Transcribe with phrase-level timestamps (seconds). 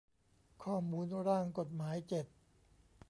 [0.63, 2.25] ข้อมูลร่างกฏหมาย เจ็ด